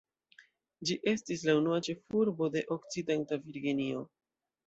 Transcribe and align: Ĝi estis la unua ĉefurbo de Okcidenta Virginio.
Ĝi 0.89 0.95
estis 1.11 1.43
la 1.49 1.53
unua 1.59 1.77
ĉefurbo 1.89 2.49
de 2.57 2.65
Okcidenta 2.79 3.41
Virginio. 3.47 4.01